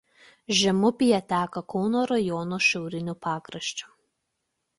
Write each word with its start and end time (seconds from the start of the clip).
Žemupyje 0.59 1.19
teka 1.33 1.61
Kauno 1.73 2.01
rajono 2.13 2.59
šiauriniu 2.69 3.17
pakraščiu. 3.27 3.93